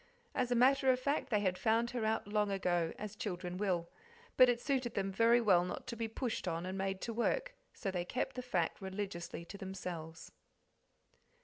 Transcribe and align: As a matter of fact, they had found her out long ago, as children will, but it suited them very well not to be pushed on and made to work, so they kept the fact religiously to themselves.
As 0.33 0.49
a 0.49 0.55
matter 0.55 0.89
of 0.89 0.99
fact, 0.99 1.29
they 1.29 1.41
had 1.41 1.59
found 1.59 1.91
her 1.91 2.03
out 2.05 2.25
long 2.27 2.49
ago, 2.49 2.91
as 2.97 3.15
children 3.15 3.55
will, 3.57 3.87
but 4.35 4.49
it 4.49 4.59
suited 4.59 4.95
them 4.95 5.11
very 5.11 5.39
well 5.39 5.63
not 5.63 5.85
to 5.85 5.95
be 5.95 6.07
pushed 6.07 6.47
on 6.47 6.65
and 6.65 6.75
made 6.75 7.01
to 7.01 7.13
work, 7.13 7.53
so 7.71 7.91
they 7.91 8.03
kept 8.03 8.35
the 8.35 8.41
fact 8.41 8.81
religiously 8.81 9.45
to 9.45 9.59
themselves. 9.59 10.31